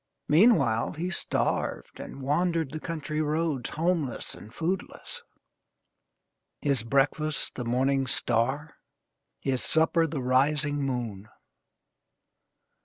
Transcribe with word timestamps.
Meanwhile, 0.27 0.93
he 0.93 1.11
starved 1.11 1.99
and 1.99 2.23
wandered 2.23 2.71
the 2.71 2.79
country 2.79 3.21
roads, 3.21 3.69
homeless 3.69 4.33
and 4.33 4.51
foodless: 4.51 5.21
his 6.59 6.81
breakfast 6.81 7.53
the 7.53 7.65
morning 7.65 8.07
star, 8.07 8.77
his 9.41 9.63
supper 9.63 10.07
the 10.07 10.23
rising 10.23 10.81
moon. 10.81 11.29